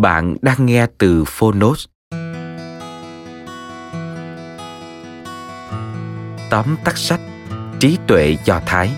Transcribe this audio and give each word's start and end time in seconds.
Bạn 0.00 0.36
đang 0.42 0.66
nghe 0.66 0.86
từ 0.98 1.24
Phonos. 1.26 1.86
Tóm 6.50 6.76
tắt 6.84 6.98
sách 6.98 7.20
Trí 7.80 7.98
tuệ 8.06 8.36
Do 8.44 8.60
Thái 8.66 8.90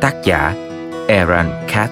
Tác 0.00 0.14
giả 0.24 0.54
Aaron 1.08 1.46
Katz 1.68 1.88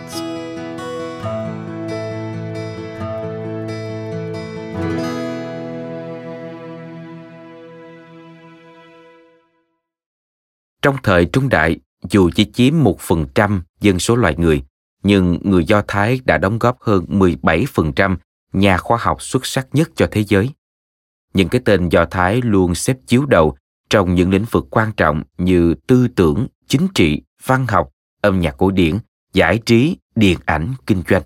Trong 10.83 10.97
thời 11.02 11.25
Trung 11.25 11.48
Đại, 11.48 11.77
dù 12.11 12.30
chỉ 12.34 12.45
chiếm 12.45 12.75
một 12.83 13.00
phần 13.00 13.27
trăm 13.34 13.62
dân 13.80 13.98
số 13.98 14.17
loài 14.17 14.34
người, 14.39 14.62
nhưng 15.02 15.39
người 15.42 15.64
Do 15.64 15.83
Thái 15.89 16.20
đã 16.25 16.39
đóng 16.39 16.58
góp 16.58 16.77
hơn 16.80 17.05
17% 17.08 18.17
nhà 18.53 18.79
khoa 18.79 18.99
học 19.01 19.23
xuất 19.23 19.47
sắc 19.47 19.67
nhất 19.73 19.91
cho 19.95 20.09
thế 20.11 20.25
giới. 20.25 20.51
Những 21.35 21.49
cái 21.49 21.61
tên 21.65 21.89
Do 21.89 22.05
Thái 22.05 22.41
luôn 22.43 22.75
xếp 22.75 22.97
chiếu 23.07 23.27
đầu 23.27 23.57
trong 23.91 24.15
những 24.15 24.31
lĩnh 24.31 24.45
vực 24.51 24.67
quan 24.71 24.93
trọng 24.93 25.23
như 25.39 25.75
tư 25.87 26.09
tưởng, 26.09 26.47
chính 26.67 26.89
trị, 26.95 27.23
văn 27.45 27.67
học, 27.67 27.91
âm 28.21 28.41
nhạc 28.41 28.55
cổ 28.59 28.71
điển, 28.71 28.99
giải 29.33 29.59
trí, 29.67 29.97
điện 30.15 30.39
ảnh, 30.47 30.75
kinh 30.87 31.03
doanh. 31.09 31.23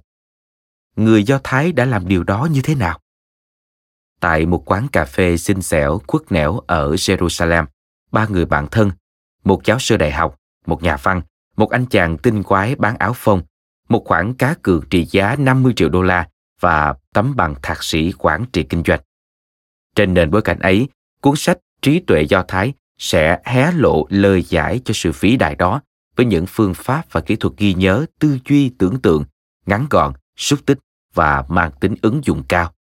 Người 0.97 1.25
Do 1.25 1.39
Thái 1.45 1.73
đã 1.73 1.85
làm 1.85 2.09
điều 2.09 2.25
đó 2.25 2.49
như 2.51 2.61
thế 2.63 2.75
nào? 2.75 3.01
Tại 4.21 4.47
một 4.47 4.71
quán 4.71 4.89
cà 4.93 5.05
phê 5.05 5.37
xinh 5.37 5.63
xẻo, 5.63 6.01
khuất 6.07 6.33
nẻo 6.33 6.61
ở 6.67 6.91
Jerusalem, 6.91 7.67
ba 8.11 8.27
người 8.27 8.45
bạn 8.45 8.67
thân, 8.71 8.91
một 9.45 9.61
giáo 9.65 9.79
sư 9.79 9.97
đại 9.97 10.13
học, 10.13 10.37
một 10.67 10.83
nhà 10.83 10.97
văn, 10.97 11.23
một 11.57 11.71
anh 11.71 11.87
chàng 11.87 12.19
tinh 12.19 12.43
quái 12.43 12.75
bán 12.75 12.97
áo 12.97 13.13
phông, 13.13 13.43
một 13.89 14.05
khoản 14.05 14.35
cá 14.35 14.55
cược 14.63 14.91
trị 14.91 15.07
giá 15.11 15.37
50 15.39 15.73
triệu 15.77 15.89
đô 15.89 16.03
la 16.03 16.29
và 16.63 16.95
tấm 17.15 17.37
bằng 17.37 17.55
thạc 17.63 17.83
sĩ 17.83 18.13
quản 18.19 18.45
trị 18.53 18.63
kinh 18.63 18.83
doanh. 18.87 19.01
Trên 19.97 20.15
nền 20.15 20.31
bối 20.31 20.43
cảnh 20.43 20.59
ấy, 20.59 20.89
cuốn 21.21 21.37
sách 21.37 21.59
Trí 21.83 22.01
tuệ 22.01 22.23
Do 22.23 22.45
Thái 22.49 22.73
sẽ 22.99 23.41
hé 23.45 23.73
lộ 23.73 24.07
lời 24.09 24.43
giải 24.43 24.81
cho 24.85 24.95
sự 24.95 25.13
phí 25.13 25.37
đại 25.37 25.55
đó 25.55 25.81
với 26.17 26.27
những 26.27 26.47
phương 26.49 26.75
pháp 26.75 27.05
và 27.13 27.21
kỹ 27.21 27.37
thuật 27.37 27.55
ghi 27.57 27.75
nhớ, 27.75 28.07
tư 28.19 28.39
duy, 28.49 28.71
tưởng 28.79 29.01
tượng, 29.01 29.25
ngắn 29.67 29.87
gọn, 29.91 30.13
xúc 30.37 30.61
tích 30.67 30.79
và 31.15 31.45
mang 31.49 31.71
tính 31.81 31.95
ứng 32.03 32.25
dụng 32.25 32.43
cao. 32.49 32.73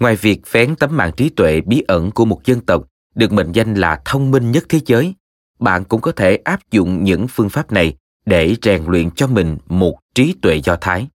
Ngoài 0.00 0.16
việc 0.16 0.46
phén 0.46 0.76
tấm 0.76 0.96
màn 0.96 1.12
trí 1.16 1.28
tuệ 1.28 1.60
bí 1.60 1.82
ẩn 1.88 2.10
của 2.10 2.24
một 2.24 2.40
dân 2.44 2.60
tộc 2.60 2.84
được 3.14 3.32
mệnh 3.32 3.52
danh 3.52 3.74
là 3.74 4.00
thông 4.04 4.30
minh 4.30 4.50
nhất 4.50 4.64
thế 4.68 4.80
giới, 4.86 5.14
bạn 5.58 5.84
cũng 5.84 6.00
có 6.00 6.12
thể 6.12 6.36
áp 6.36 6.70
dụng 6.70 7.04
những 7.04 7.28
phương 7.28 7.48
pháp 7.48 7.72
này 7.72 7.96
để 8.26 8.56
rèn 8.62 8.84
luyện 8.86 9.10
cho 9.10 9.26
mình 9.26 9.58
một 9.66 9.98
trí 10.14 10.34
tuệ 10.42 10.60
do 10.64 10.76
thái. 10.80 11.08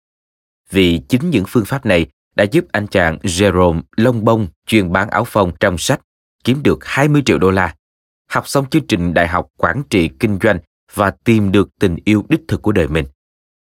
Vì 0.71 1.01
chính 1.09 1.31
những 1.31 1.45
phương 1.49 1.65
pháp 1.65 1.87
này 1.87 2.07
đã 2.37 2.45
giúp 2.45 2.65
anh 2.73 2.87
chàng 2.87 3.19
Jerome 3.19 3.83
Long 3.97 4.25
Bông 4.25 4.49
chuyên 4.67 4.93
bán 4.93 5.11
áo 5.11 5.25
phông 5.25 5.53
trong 5.61 5.79
sách 5.79 6.01
kiếm 6.45 6.63
được 6.63 6.79
20 6.85 7.23
triệu 7.27 7.39
đô 7.39 7.51
la, 7.51 7.75
học 8.29 8.49
xong 8.49 8.71
chương 8.71 8.87
trình 8.87 9.15
đại 9.15 9.29
học 9.29 9.47
quản 9.57 9.83
trị 9.91 10.11
kinh 10.21 10.39
doanh 10.43 10.59
và 10.95 11.11
tìm 11.11 11.53
được 11.53 11.69
tình 11.81 11.97
yêu 12.05 12.25
đích 12.29 12.41
thực 12.49 12.63
của 12.63 12.73
đời 12.73 12.89
mình. 12.89 13.07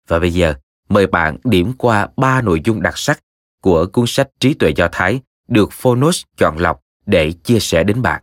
Và 0.09 0.19
bây 0.19 0.35
giờ, 0.35 0.55
mời 0.89 1.07
bạn 1.07 1.39
điểm 1.45 1.73
qua 1.79 2.09
ba 2.17 2.43
nội 2.43 2.61
dung 2.65 2.83
đặc 2.83 2.99
sắc 2.99 3.21
của 3.63 3.87
cuốn 3.93 4.05
sách 4.09 4.29
Trí 4.41 4.55
tuệ 4.55 4.73
Do 4.77 4.89
Thái 4.93 5.21
được 5.49 5.73
Phonos 5.73 6.23
chọn 6.37 6.59
lọc 6.59 6.81
để 7.07 7.33
chia 7.33 7.59
sẻ 7.59 7.85
đến 7.85 8.03
bạn. 8.03 8.23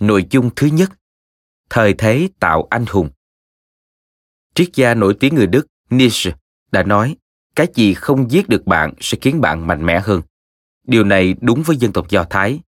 Nội 0.00 0.26
dung 0.30 0.50
thứ 0.56 0.66
nhất 0.66 0.90
Thời 1.70 1.94
thế 1.94 2.28
tạo 2.40 2.66
anh 2.70 2.84
hùng 2.88 3.10
Triết 4.56 4.74
gia 4.74 4.94
nổi 4.94 5.16
tiếng 5.20 5.34
người 5.34 5.46
Đức 5.46 5.66
Nietzsche 5.90 6.32
đã 6.72 6.82
nói 6.82 7.16
cái 7.56 7.66
gì 7.74 7.94
không 7.94 8.30
giết 8.30 8.48
được 8.48 8.66
bạn 8.66 8.94
sẽ 9.00 9.18
khiến 9.20 9.40
bạn 9.40 9.66
mạnh 9.66 9.86
mẽ 9.86 10.00
hơn. 10.00 10.22
Điều 10.86 11.04
này 11.04 11.34
đúng 11.40 11.62
với 11.62 11.76
dân 11.76 11.92
tộc 11.92 12.10
Do 12.10 12.24
Thái. 12.30 12.60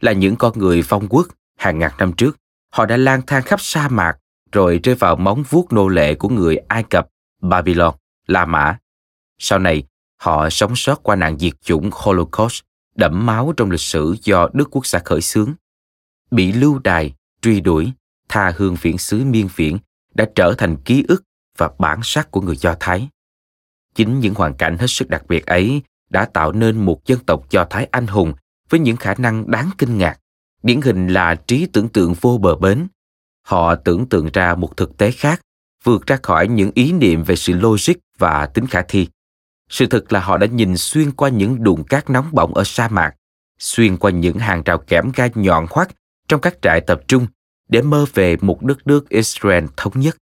Là 0.00 0.12
những 0.12 0.36
con 0.36 0.58
người 0.58 0.82
phong 0.82 1.08
quốc 1.08 1.26
hàng 1.58 1.78
ngàn 1.78 1.92
năm 1.98 2.12
trước, 2.12 2.36
họ 2.72 2.86
đã 2.86 2.96
lang 2.96 3.22
thang 3.26 3.42
khắp 3.42 3.60
sa 3.60 3.88
mạc 3.88 4.16
rồi 4.52 4.80
rơi 4.82 4.94
vào 4.94 5.16
móng 5.16 5.44
vuốt 5.50 5.72
nô 5.72 5.88
lệ 5.88 6.14
của 6.14 6.28
người 6.28 6.56
Ai 6.56 6.82
Cập, 6.82 7.08
Babylon, 7.42 7.94
La 8.26 8.44
Mã. 8.44 8.78
Sau 9.38 9.58
này, 9.58 9.84
họ 10.16 10.50
sống 10.50 10.76
sót 10.76 11.02
qua 11.02 11.16
nạn 11.16 11.38
diệt 11.38 11.62
chủng 11.62 11.90
Holocaust 11.92 12.62
đẫm 12.94 13.26
máu 13.26 13.52
trong 13.56 13.70
lịch 13.70 13.80
sử 13.80 14.16
do 14.22 14.48
Đức 14.52 14.68
Quốc 14.70 14.86
xã 14.86 14.98
khởi 15.04 15.20
xướng. 15.20 15.54
Bị 16.30 16.52
lưu 16.52 16.78
đài, 16.78 17.14
truy 17.42 17.60
đuổi, 17.60 17.92
tha 18.28 18.52
hương 18.56 18.76
viễn 18.82 18.98
xứ 18.98 19.24
miên 19.24 19.48
viễn 19.56 19.78
đã 20.14 20.26
trở 20.34 20.54
thành 20.58 20.76
ký 20.76 21.04
ức 21.08 21.22
và 21.56 21.70
bản 21.78 22.00
sắc 22.02 22.30
của 22.30 22.40
người 22.40 22.56
Do 22.56 22.74
Thái. 22.80 23.08
Chính 23.94 24.20
những 24.20 24.34
hoàn 24.34 24.54
cảnh 24.54 24.78
hết 24.78 24.86
sức 24.86 25.08
đặc 25.08 25.26
biệt 25.28 25.46
ấy 25.46 25.82
đã 26.10 26.24
tạo 26.24 26.52
nên 26.52 26.84
một 26.84 27.06
dân 27.06 27.18
tộc 27.18 27.50
Do 27.50 27.64
Thái 27.70 27.88
anh 27.90 28.06
hùng 28.06 28.34
với 28.68 28.80
những 28.80 28.96
khả 28.96 29.14
năng 29.18 29.50
đáng 29.50 29.70
kinh 29.78 29.98
ngạc, 29.98 30.18
điển 30.62 30.80
hình 30.80 31.08
là 31.08 31.34
trí 31.34 31.66
tưởng 31.72 31.88
tượng 31.88 32.14
vô 32.20 32.38
bờ 32.38 32.56
bến. 32.56 32.86
Họ 33.42 33.74
tưởng 33.74 34.06
tượng 34.08 34.30
ra 34.32 34.54
một 34.54 34.76
thực 34.76 34.96
tế 34.96 35.10
khác, 35.10 35.40
vượt 35.84 36.06
ra 36.06 36.18
khỏi 36.22 36.48
những 36.48 36.70
ý 36.74 36.92
niệm 36.92 37.22
về 37.22 37.36
sự 37.36 37.52
logic 37.52 37.94
và 38.18 38.46
tính 38.46 38.66
khả 38.66 38.82
thi. 38.88 39.08
Sự 39.68 39.86
thật 39.86 40.12
là 40.12 40.20
họ 40.20 40.38
đã 40.38 40.46
nhìn 40.46 40.76
xuyên 40.76 41.12
qua 41.12 41.28
những 41.28 41.62
đụng 41.62 41.84
cát 41.84 42.10
nóng 42.10 42.28
bỏng 42.32 42.54
ở 42.54 42.64
sa 42.64 42.88
mạc, 42.88 43.14
xuyên 43.58 43.96
qua 43.96 44.10
những 44.10 44.38
hàng 44.38 44.62
rào 44.62 44.78
kẽm 44.78 45.12
gai 45.14 45.30
nhọn 45.34 45.66
hoắt 45.70 45.88
trong 46.28 46.40
các 46.40 46.54
trại 46.62 46.80
tập 46.80 47.00
trung 47.08 47.26
để 47.68 47.82
mơ 47.82 48.06
về 48.14 48.36
một 48.40 48.62
đất 48.62 48.86
nước 48.86 49.08
Israel 49.08 49.64
thống 49.76 49.92
nhất. 50.00 50.16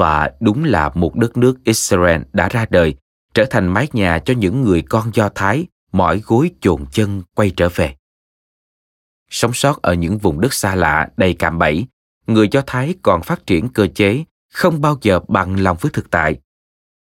Và 0.00 0.30
đúng 0.40 0.64
là 0.64 0.90
một 0.94 1.16
đất 1.16 1.36
nước 1.36 1.64
Israel 1.64 2.22
đã 2.32 2.48
ra 2.48 2.66
đời, 2.70 2.94
trở 3.34 3.44
thành 3.50 3.68
mái 3.68 3.88
nhà 3.92 4.18
cho 4.18 4.34
những 4.34 4.62
người 4.62 4.82
con 4.82 5.10
Do 5.14 5.28
Thái 5.34 5.66
mỏi 5.92 6.22
gối 6.24 6.50
chồn 6.60 6.84
chân 6.92 7.22
quay 7.34 7.50
trở 7.56 7.68
về. 7.68 7.96
Sống 9.30 9.52
sót 9.52 9.82
ở 9.82 9.94
những 9.94 10.18
vùng 10.18 10.40
đất 10.40 10.54
xa 10.54 10.74
lạ 10.74 11.08
đầy 11.16 11.34
cạm 11.34 11.58
bẫy, 11.58 11.86
người 12.26 12.48
Do 12.52 12.62
Thái 12.66 12.94
còn 13.02 13.22
phát 13.22 13.46
triển 13.46 13.68
cơ 13.68 13.86
chế 13.86 14.24
không 14.52 14.80
bao 14.80 14.98
giờ 15.02 15.20
bằng 15.28 15.60
lòng 15.60 15.76
với 15.80 15.90
thực 15.94 16.10
tại. 16.10 16.40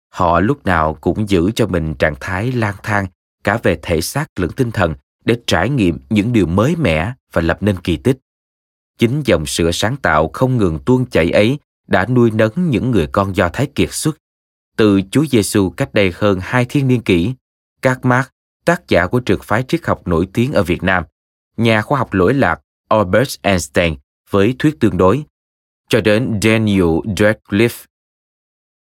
Họ 0.09 0.39
lúc 0.39 0.65
nào 0.65 0.97
cũng 1.01 1.29
giữ 1.29 1.51
cho 1.55 1.67
mình 1.67 1.95
trạng 1.95 2.15
thái 2.19 2.51
lang 2.51 2.75
thang 2.83 3.07
cả 3.43 3.59
về 3.63 3.79
thể 3.81 4.01
xác 4.01 4.25
lẫn 4.39 4.51
tinh 4.51 4.71
thần 4.71 4.95
để 5.25 5.37
trải 5.47 5.69
nghiệm 5.69 5.99
những 6.09 6.33
điều 6.33 6.45
mới 6.45 6.75
mẻ 6.75 7.13
và 7.31 7.41
lập 7.41 7.57
nên 7.61 7.75
kỳ 7.79 7.97
tích. 7.97 8.17
Chính 8.97 9.21
dòng 9.25 9.45
sữa 9.45 9.71
sáng 9.73 9.97
tạo 9.97 10.29
không 10.33 10.57
ngừng 10.57 10.79
tuôn 10.85 11.05
chảy 11.05 11.31
ấy 11.31 11.59
đã 11.87 12.05
nuôi 12.05 12.31
nấng 12.31 12.69
những 12.69 12.91
người 12.91 13.07
con 13.07 13.35
Do 13.35 13.49
Thái 13.53 13.67
kiệt 13.75 13.89
xuất. 13.91 14.17
Từ 14.77 15.01
Chúa 15.11 15.25
Giêsu 15.25 15.69
cách 15.69 15.93
đây 15.93 16.13
hơn 16.15 16.39
hai 16.41 16.65
thiên 16.65 16.87
niên 16.87 17.01
kỷ, 17.01 17.33
các 17.81 18.05
Mark, 18.05 18.29
tác 18.65 18.87
giả 18.87 19.07
của 19.07 19.19
trường 19.19 19.41
phái 19.43 19.63
triết 19.63 19.85
học 19.85 20.07
nổi 20.07 20.27
tiếng 20.33 20.53
ở 20.53 20.63
Việt 20.63 20.83
Nam, 20.83 21.03
nhà 21.57 21.81
khoa 21.81 21.99
học 21.99 22.13
lỗi 22.13 22.33
lạc 22.33 22.61
Albert 22.89 23.35
Einstein 23.41 23.95
với 24.29 24.55
thuyết 24.59 24.79
tương 24.79 24.97
đối, 24.97 25.23
cho 25.89 26.01
đến 26.01 26.39
Daniel 26.41 26.99
Radcliffe, 27.17 27.85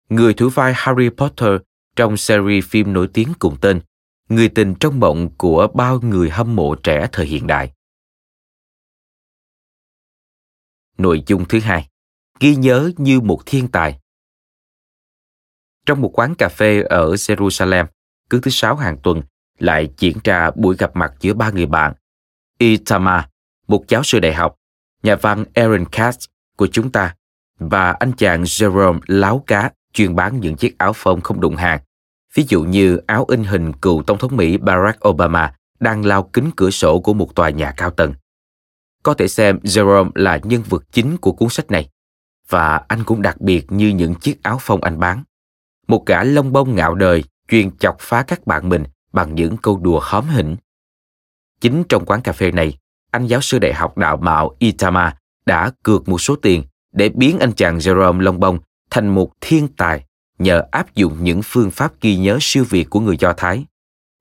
người 0.09 0.35
thủ 0.35 0.49
vai 0.49 0.73
Harry 0.77 1.09
Potter 1.09 1.51
trong 1.97 2.17
series 2.17 2.65
phim 2.65 2.93
nổi 2.93 3.09
tiếng 3.15 3.29
cùng 3.39 3.57
tên, 3.61 3.81
người 4.29 4.49
tình 4.49 4.75
trong 4.75 5.01
mộng 5.01 5.31
của 5.39 5.69
bao 5.75 6.01
người 6.01 6.31
hâm 6.31 6.57
mộ 6.57 6.75
trẻ 6.75 7.09
thời 7.13 7.27
hiện 7.27 7.47
đại. 7.47 7.73
Nội 10.99 11.23
dung 11.27 11.45
thứ 11.49 11.61
hai, 11.61 11.89
ghi 12.43 12.57
nhớ 12.57 12.91
như 12.97 13.21
một 13.21 13.41
thiên 13.47 13.69
tài. 13.69 13.99
Trong 15.87 16.01
một 16.01 16.19
quán 16.19 16.35
cà 16.35 16.49
phê 16.49 16.83
ở 16.83 17.13
Jerusalem, 17.13 17.87
cứ 18.31 18.41
thứ 18.43 18.51
sáu 18.51 18.77
hàng 18.77 18.99
tuần 19.03 19.23
lại 19.59 19.91
diễn 19.99 20.17
ra 20.25 20.51
buổi 20.57 20.77
gặp 20.79 20.97
mặt 20.97 21.13
giữa 21.21 21.35
ba 21.35 21.51
người 21.51 21.67
bạn. 21.67 21.93
Itamar, 22.59 23.25
một 23.69 23.85
giáo 23.89 24.03
sư 24.03 24.21
đại 24.21 24.35
học, 24.35 24.55
nhà 25.03 25.17
văn 25.17 25.45
Aaron 25.55 25.85
Katz 25.85 26.27
của 26.57 26.67
chúng 26.67 26.91
ta 26.91 27.15
và 27.59 27.93
anh 27.93 28.13
chàng 28.13 28.43
Jerome 28.43 29.01
Láo 29.07 29.45
Cá 29.47 29.71
chuyên 29.93 30.17
bán 30.17 30.41
những 30.41 30.57
chiếc 30.57 30.79
áo 30.79 30.93
phông 30.93 31.21
không 31.21 31.41
đụng 31.41 31.57
hàng. 31.57 31.81
Ví 32.35 32.45
dụ 32.49 32.63
như 32.63 32.97
áo 33.07 33.25
in 33.29 33.45
hình 33.45 33.73
cựu 33.73 34.03
Tổng 34.03 34.19
thống 34.19 34.37
Mỹ 34.37 34.57
Barack 34.57 35.09
Obama 35.09 35.55
đang 35.81 36.05
lao 36.05 36.23
kính 36.33 36.51
cửa 36.57 36.71
sổ 36.71 37.01
của 37.01 37.15
một 37.15 37.35
tòa 37.35 37.51
nhà 37.51 37.75
cao 37.77 37.91
tầng. 37.91 38.15
Có 39.03 39.15
thể 39.15 39.29
xem 39.29 39.59
Jerome 39.63 40.11
là 40.15 40.41
nhân 40.43 40.63
vật 40.69 40.85
chính 40.93 41.17
của 41.17 41.33
cuốn 41.33 41.49
sách 41.49 41.71
này. 41.71 41.89
Và 42.53 42.81
anh 42.89 43.05
cũng 43.05 43.23
đặc 43.23 43.41
biệt 43.41 43.73
như 43.73 43.89
những 43.89 44.15
chiếc 44.15 44.43
áo 44.43 44.59
phông 44.61 44.83
anh 44.83 45.01
bán. 45.01 45.25
Một 45.89 46.07
gã 46.07 46.25
lông 46.25 46.53
bông 46.53 46.75
ngạo 46.75 46.95
đời 46.95 47.25
chuyên 47.49 47.77
chọc 47.77 47.97
phá 48.01 48.23
các 48.23 48.47
bạn 48.47 48.69
mình 48.69 48.85
bằng 49.13 49.35
những 49.35 49.57
câu 49.57 49.81
đùa 49.83 50.01
hóm 50.03 50.29
hỉnh. 50.29 50.57
Chính 51.61 51.85
trong 51.89 52.05
quán 52.07 52.21
cà 52.23 52.33
phê 52.33 52.51
này, 52.51 52.79
anh 53.11 53.27
giáo 53.27 53.41
sư 53.41 53.59
đại 53.59 53.75
học 53.75 53.99
đạo 53.99 54.17
mạo 54.17 54.57
Itama 54.59 55.17
đã 55.47 55.71
cược 55.83 56.09
một 56.09 56.21
số 56.21 56.37
tiền 56.37 56.65
để 56.93 57.09
biến 57.09 57.39
anh 57.39 57.53
chàng 57.53 57.79
Jerome 57.79 58.21
Long 58.21 58.41
Bông 58.41 58.59
thành 58.91 59.09
một 59.09 59.33
thiên 59.41 59.69
tài 59.69 60.05
nhờ 60.39 60.63
áp 60.71 60.95
dụng 60.95 61.25
những 61.25 61.41
phương 61.45 61.71
pháp 61.71 62.01
ghi 62.01 62.17
nhớ 62.17 62.39
siêu 62.41 62.65
việt 62.71 62.91
của 62.91 63.01
người 63.01 63.17
Do 63.17 63.33
Thái. 63.37 63.65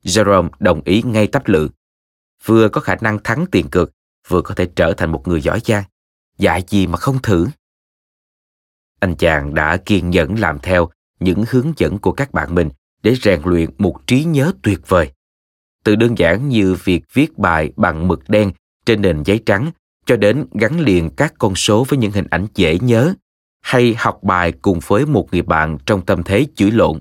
Jerome 0.03 0.49
đồng 0.59 0.81
ý 0.85 1.01
ngay 1.05 1.27
tắp 1.27 1.47
lự. 1.47 1.69
Vừa 2.45 2.69
có 2.69 2.81
khả 2.81 2.95
năng 3.01 3.19
thắng 3.23 3.45
tiền 3.51 3.69
cược, 3.69 3.91
vừa 4.27 4.41
có 4.41 4.55
thể 4.55 4.67
trở 4.75 4.93
thành 4.93 5.11
một 5.11 5.27
người 5.27 5.41
giỏi 5.41 5.61
giang. 5.65 5.83
Dạ 6.37 6.57
gì 6.57 6.87
mà 6.87 6.97
không 6.97 7.21
thử. 7.21 7.47
Anh 9.01 9.15
chàng 9.15 9.53
đã 9.53 9.77
kiên 9.77 10.09
nhẫn 10.09 10.39
làm 10.39 10.59
theo 10.59 10.89
những 11.19 11.43
hướng 11.49 11.73
dẫn 11.77 11.97
của 11.97 12.11
các 12.11 12.31
bạn 12.31 12.55
mình 12.55 12.69
để 13.03 13.15
rèn 13.15 13.41
luyện 13.45 13.69
một 13.77 14.07
trí 14.07 14.23
nhớ 14.23 14.51
tuyệt 14.61 14.79
vời. 14.87 15.11
Từ 15.83 15.95
đơn 15.95 16.17
giản 16.17 16.49
như 16.49 16.75
việc 16.83 17.03
viết 17.13 17.37
bài 17.37 17.71
bằng 17.75 18.07
mực 18.07 18.29
đen 18.29 18.51
trên 18.85 19.01
nền 19.01 19.23
giấy 19.23 19.43
trắng 19.45 19.71
cho 20.05 20.15
đến 20.15 20.45
gắn 20.51 20.79
liền 20.79 21.09
các 21.09 21.33
con 21.37 21.55
số 21.55 21.83
với 21.83 21.99
những 21.99 22.11
hình 22.11 22.27
ảnh 22.29 22.47
dễ 22.55 22.79
nhớ 22.79 23.13
hay 23.61 23.95
học 23.97 24.19
bài 24.23 24.51
cùng 24.51 24.79
với 24.87 25.05
một 25.05 25.27
người 25.31 25.41
bạn 25.41 25.77
trong 25.85 26.05
tâm 26.05 26.23
thế 26.23 26.45
chửi 26.55 26.71
lộn. 26.71 26.99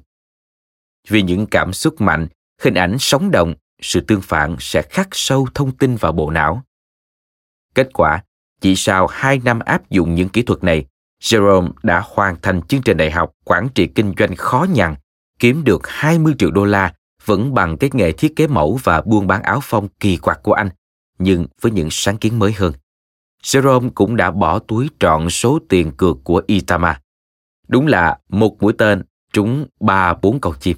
Vì 1.09 1.23
những 1.23 1.47
cảm 1.47 1.73
xúc 1.73 2.01
mạnh, 2.01 2.29
hình 2.61 2.75
ảnh 2.75 2.97
sống 2.99 3.31
động, 3.31 3.55
sự 3.81 4.01
tương 4.01 4.21
phản 4.21 4.57
sẽ 4.59 4.83
khắc 4.83 5.09
sâu 5.13 5.49
thông 5.55 5.77
tin 5.77 5.97
vào 5.97 6.13
bộ 6.13 6.31
não. 6.31 6.63
Kết 7.75 7.89
quả, 7.93 8.25
chỉ 8.61 8.77
sau 8.77 9.07
2 9.07 9.41
năm 9.45 9.59
áp 9.59 9.91
dụng 9.91 10.15
những 10.15 10.29
kỹ 10.29 10.43
thuật 10.43 10.65
này, 10.65 10.87
Jerome 11.21 11.71
đã 11.83 12.03
hoàn 12.05 12.37
thành 12.43 12.63
chương 12.63 12.83
trình 12.83 12.97
đại 12.97 13.11
học 13.11 13.33
quản 13.45 13.69
trị 13.75 13.87
kinh 13.87 14.15
doanh 14.19 14.37
khó 14.37 14.67
nhằn, 14.71 14.95
kiếm 15.39 15.65
được 15.65 15.81
20 15.85 16.35
triệu 16.39 16.51
đô 16.51 16.65
la 16.65 16.95
vẫn 17.25 17.55
bằng 17.55 17.77
cái 17.77 17.91
nghề 17.93 18.13
thiết 18.13 18.37
kế 18.37 18.47
mẫu 18.47 18.79
và 18.83 19.01
buôn 19.01 19.27
bán 19.27 19.43
áo 19.43 19.61
phông 19.63 19.89
kỳ 20.01 20.17
quặc 20.17 20.43
của 20.43 20.53
anh, 20.53 20.69
nhưng 21.19 21.47
với 21.61 21.73
những 21.73 21.89
sáng 21.91 22.17
kiến 22.17 22.39
mới 22.39 22.53
hơn. 22.53 22.73
Jerome 23.43 23.91
cũng 23.95 24.17
đã 24.17 24.31
bỏ 24.31 24.59
túi 24.59 24.91
trọn 25.01 25.31
số 25.31 25.59
tiền 25.69 25.93
cược 25.97 26.17
của 26.25 26.43
Itama. 26.47 27.01
Đúng 27.69 27.87
là 27.87 28.19
một 28.29 28.63
mũi 28.63 28.73
tên 28.79 29.03
trúng 29.33 29.67
ba 29.81 30.15
bốn 30.15 30.41
con 30.41 30.55
chim. 30.61 30.77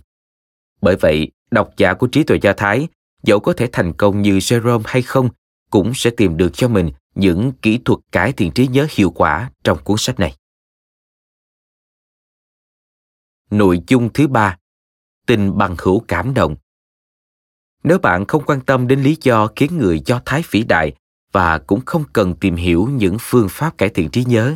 Bởi 0.81 0.97
vậy, 0.97 1.31
độc 1.51 1.71
giả 1.77 1.95
của 1.95 2.07
trí 2.07 2.23
tuệ 2.23 2.39
Do 2.43 2.53
Thái, 2.53 2.89
dẫu 3.23 3.41
có 3.41 3.53
thể 3.53 3.69
thành 3.73 3.93
công 3.93 4.23
như 4.23 4.39
Jerome 4.39 4.83
hay 4.85 5.03
không, 5.03 5.29
cũng 5.71 5.95
sẽ 5.95 6.11
tìm 6.11 6.37
được 6.37 6.51
cho 6.53 6.69
mình 6.69 6.91
những 7.15 7.53
kỹ 7.63 7.79
thuật 7.85 7.99
cải 8.13 8.33
thiện 8.33 8.53
trí 8.53 8.67
nhớ 8.67 8.87
hiệu 8.91 9.11
quả 9.11 9.51
trong 9.65 9.79
cuốn 9.85 9.97
sách 9.99 10.21
này. 10.21 10.37
Nội 13.51 13.81
dung 13.87 14.13
thứ 14.15 14.29
ba, 14.29 14.59
tình 15.27 15.59
bằng 15.59 15.77
hữu 15.79 16.01
cảm 16.09 16.35
động. 16.35 16.57
Nếu 17.85 17.99
bạn 17.99 18.25
không 18.27 18.45
quan 18.47 18.61
tâm 18.61 18.87
đến 18.87 19.03
lý 19.03 19.17
do 19.21 19.49
khiến 19.57 19.79
người 19.79 20.03
Do 20.07 20.21
Thái 20.25 20.43
phỉ 20.43 20.65
đại 20.65 20.93
và 21.33 21.59
cũng 21.59 21.81
không 21.87 22.05
cần 22.13 22.35
tìm 22.35 22.57
hiểu 22.57 22.89
những 22.93 23.17
phương 23.21 23.49
pháp 23.51 23.79
cải 23.79 23.89
thiện 23.89 24.11
trí 24.11 24.25
nhớ, 24.25 24.55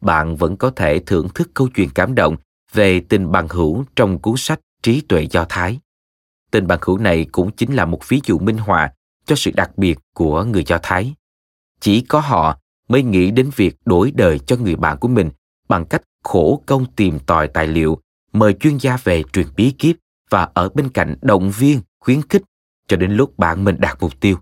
bạn 0.00 0.36
vẫn 0.36 0.56
có 0.56 0.70
thể 0.70 0.98
thưởng 1.06 1.28
thức 1.34 1.50
câu 1.54 1.68
chuyện 1.74 1.88
cảm 1.94 2.14
động 2.14 2.36
về 2.72 3.00
tình 3.00 3.32
bằng 3.32 3.48
hữu 3.48 3.84
trong 3.96 4.18
cuốn 4.18 4.34
sách 4.36 4.60
Trí 4.82 5.00
tuệ 5.00 5.26
Do 5.30 5.46
Thái. 5.48 5.78
Tình 6.50 6.66
bằng 6.66 6.78
hữu 6.82 6.98
này 6.98 7.26
cũng 7.32 7.50
chính 7.56 7.74
là 7.74 7.84
một 7.84 8.08
ví 8.08 8.20
dụ 8.24 8.38
minh 8.38 8.58
họa 8.58 8.92
cho 9.24 9.36
sự 9.36 9.50
đặc 9.50 9.78
biệt 9.78 9.98
của 10.14 10.44
người 10.44 10.64
Do 10.66 10.78
Thái. 10.82 11.14
Chỉ 11.80 12.00
có 12.00 12.20
họ 12.20 12.58
mới 12.88 13.02
nghĩ 13.02 13.30
đến 13.30 13.50
việc 13.56 13.76
đổi 13.84 14.12
đời 14.14 14.38
cho 14.38 14.56
người 14.56 14.76
bạn 14.76 14.98
của 14.98 15.08
mình 15.08 15.30
bằng 15.68 15.86
cách 15.86 16.02
khổ 16.24 16.62
công 16.66 16.84
tìm 16.96 17.18
tòi 17.18 17.48
tài 17.48 17.66
liệu, 17.66 17.98
mời 18.32 18.54
chuyên 18.60 18.76
gia 18.76 18.96
về 18.96 19.22
truyền 19.32 19.46
bí 19.56 19.70
kíp 19.78 19.96
và 20.30 20.48
ở 20.54 20.68
bên 20.68 20.88
cạnh 20.88 21.16
động 21.22 21.50
viên, 21.50 21.80
khuyến 22.00 22.22
khích 22.28 22.42
cho 22.88 22.96
đến 22.96 23.12
lúc 23.12 23.38
bạn 23.38 23.64
mình 23.64 23.76
đạt 23.78 23.96
mục 24.00 24.20
tiêu. 24.20 24.36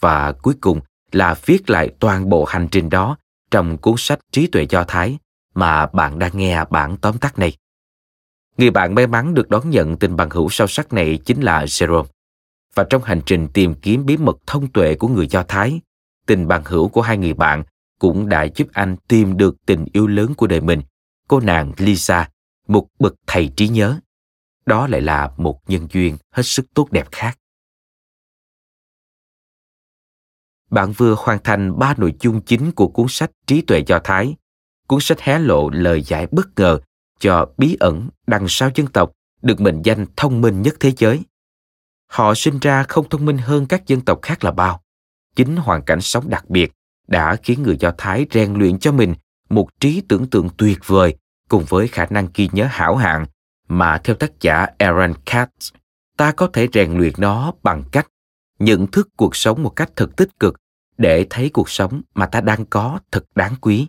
Và 0.00 0.32
cuối 0.32 0.54
cùng 0.60 0.80
là 1.12 1.34
viết 1.44 1.70
lại 1.70 1.90
toàn 1.98 2.28
bộ 2.28 2.44
hành 2.44 2.68
trình 2.70 2.90
đó 2.90 3.16
trong 3.50 3.78
cuốn 3.78 3.94
sách 3.98 4.18
Trí 4.32 4.46
tuệ 4.46 4.66
Do 4.70 4.84
Thái 4.84 5.18
mà 5.54 5.86
bạn 5.86 6.18
đang 6.18 6.30
nghe 6.34 6.64
bản 6.70 6.96
tóm 6.96 7.18
tắt 7.18 7.38
này. 7.38 7.56
Người 8.56 8.70
bạn 8.70 8.94
may 8.94 9.06
mắn 9.06 9.34
được 9.34 9.48
đón 9.48 9.70
nhận 9.70 9.96
tình 9.96 10.16
bằng 10.16 10.30
hữu 10.30 10.48
sâu 10.48 10.66
sắc 10.66 10.92
này 10.92 11.18
chính 11.24 11.40
là 11.40 11.64
Jerome. 11.64 12.04
Và 12.74 12.84
trong 12.90 13.02
hành 13.02 13.20
trình 13.26 13.48
tìm 13.48 13.74
kiếm 13.74 14.06
bí 14.06 14.16
mật 14.16 14.36
thông 14.46 14.72
tuệ 14.72 14.94
của 14.94 15.08
người 15.08 15.26
Do 15.26 15.42
Thái, 15.42 15.80
tình 16.28 16.48
bằng 16.48 16.64
hữu 16.64 16.88
của 16.88 17.02
hai 17.02 17.18
người 17.18 17.34
bạn 17.34 17.64
cũng 17.98 18.28
đã 18.28 18.46
giúp 18.54 18.68
anh 18.72 18.96
tìm 19.08 19.36
được 19.36 19.56
tình 19.66 19.86
yêu 19.92 20.06
lớn 20.06 20.34
của 20.36 20.46
đời 20.46 20.60
mình, 20.60 20.82
cô 21.28 21.40
nàng 21.40 21.72
Lisa, 21.76 22.30
một 22.68 22.88
bậc 22.98 23.14
thầy 23.26 23.48
trí 23.56 23.68
nhớ. 23.68 24.00
Đó 24.66 24.86
lại 24.86 25.00
là 25.00 25.32
một 25.36 25.60
nhân 25.70 25.86
duyên 25.92 26.16
hết 26.30 26.42
sức 26.42 26.66
tốt 26.74 26.88
đẹp 26.90 27.08
khác. 27.12 27.38
Bạn 30.70 30.92
vừa 30.92 31.14
hoàn 31.18 31.38
thành 31.44 31.78
ba 31.78 31.94
nội 31.96 32.14
dung 32.20 32.40
chính 32.40 32.72
của 32.72 32.88
cuốn 32.88 33.06
sách 33.08 33.30
Trí 33.46 33.60
tuệ 33.60 33.82
Do 33.86 33.98
Thái. 34.04 34.36
Cuốn 34.86 35.00
sách 35.00 35.20
hé 35.20 35.38
lộ 35.38 35.70
lời 35.70 36.02
giải 36.02 36.26
bất 36.30 36.48
ngờ 36.56 36.80
cho 37.18 37.52
bí 37.56 37.76
ẩn 37.80 38.08
đằng 38.26 38.46
sau 38.48 38.70
dân 38.74 38.86
tộc 38.86 39.12
được 39.42 39.60
mệnh 39.60 39.82
danh 39.82 40.06
thông 40.16 40.40
minh 40.40 40.62
nhất 40.62 40.76
thế 40.80 40.92
giới. 40.96 41.20
Họ 42.06 42.34
sinh 42.34 42.58
ra 42.58 42.82
không 42.82 43.08
thông 43.08 43.24
minh 43.24 43.38
hơn 43.38 43.66
các 43.66 43.86
dân 43.86 44.00
tộc 44.00 44.18
khác 44.22 44.44
là 44.44 44.50
bao. 44.50 44.82
Chính 45.38 45.56
hoàn 45.56 45.82
cảnh 45.82 46.00
sống 46.00 46.28
đặc 46.28 46.50
biệt 46.50 46.72
đã 47.06 47.36
khiến 47.42 47.62
người 47.62 47.76
Do 47.80 47.92
Thái 47.98 48.26
rèn 48.30 48.54
luyện 48.54 48.78
cho 48.78 48.92
mình 48.92 49.14
một 49.50 49.80
trí 49.80 50.02
tưởng 50.08 50.30
tượng 50.30 50.48
tuyệt 50.56 50.78
vời 50.86 51.16
cùng 51.48 51.64
với 51.68 51.88
khả 51.88 52.06
năng 52.10 52.28
ghi 52.34 52.48
nhớ 52.52 52.66
hảo 52.70 52.96
hạng 52.96 53.26
mà 53.68 53.98
theo 53.98 54.16
tác 54.16 54.40
giả 54.40 54.66
Aaron 54.78 55.12
Katz, 55.26 55.72
ta 56.16 56.32
có 56.32 56.50
thể 56.52 56.68
rèn 56.72 56.98
luyện 56.98 57.12
nó 57.18 57.52
bằng 57.62 57.84
cách 57.92 58.06
nhận 58.58 58.86
thức 58.86 59.08
cuộc 59.16 59.36
sống 59.36 59.62
một 59.62 59.70
cách 59.76 59.90
thật 59.96 60.10
tích 60.16 60.40
cực 60.40 60.54
để 60.96 61.26
thấy 61.30 61.50
cuộc 61.52 61.70
sống 61.70 62.02
mà 62.14 62.26
ta 62.26 62.40
đang 62.40 62.66
có 62.66 63.00
thật 63.10 63.24
đáng 63.34 63.54
quý. 63.60 63.86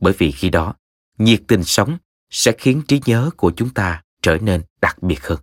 Bởi 0.00 0.14
vì 0.18 0.30
khi 0.30 0.50
đó 0.50 0.74
nhiệt 1.18 1.42
tình 1.48 1.64
sống 1.64 1.98
sẽ 2.30 2.52
khiến 2.58 2.82
trí 2.88 3.00
nhớ 3.06 3.30
của 3.36 3.52
chúng 3.56 3.70
ta 3.70 4.02
trở 4.22 4.38
nên 4.38 4.62
đặc 4.80 5.02
biệt 5.02 5.26
hơn. 5.26 5.38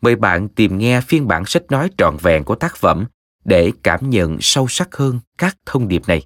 Mời 0.00 0.16
bạn 0.16 0.48
tìm 0.48 0.78
nghe 0.78 1.00
phiên 1.00 1.28
bản 1.28 1.44
sách 1.46 1.62
nói 1.70 1.90
trọn 1.98 2.16
vẹn 2.20 2.44
của 2.44 2.54
tác 2.54 2.76
phẩm 2.76 3.06
để 3.44 3.72
cảm 3.82 4.10
nhận 4.10 4.36
sâu 4.40 4.66
sắc 4.68 4.94
hơn 4.94 5.20
các 5.38 5.56
thông 5.66 5.88
điệp 5.88 6.02
này 6.06 6.22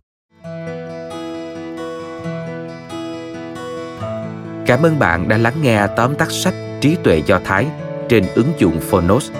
cảm 4.66 4.82
ơn 4.82 4.98
bạn 4.98 5.28
đã 5.28 5.36
lắng 5.36 5.54
nghe 5.62 5.86
tóm 5.96 6.14
tắt 6.14 6.30
sách 6.30 6.54
trí 6.80 6.96
tuệ 7.02 7.22
do 7.26 7.40
thái 7.44 7.66
trên 8.08 8.24
ứng 8.34 8.52
dụng 8.58 8.80
phonos 8.80 9.30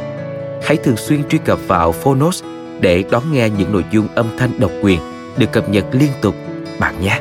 hãy 0.62 0.76
thường 0.76 0.96
xuyên 0.96 1.28
truy 1.28 1.38
cập 1.38 1.58
vào 1.66 1.92
phonos 1.92 2.44
để 2.80 3.04
đón 3.10 3.32
nghe 3.32 3.50
những 3.50 3.72
nội 3.72 3.84
dung 3.90 4.08
âm 4.14 4.26
thanh 4.38 4.60
độc 4.60 4.70
quyền 4.82 5.00
được 5.38 5.52
cập 5.52 5.68
nhật 5.68 5.84
liên 5.92 6.10
tục 6.22 6.34
bạn 6.78 7.02
nhé. 7.02 7.20